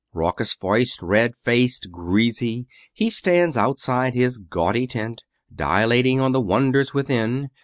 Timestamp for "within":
6.91-7.51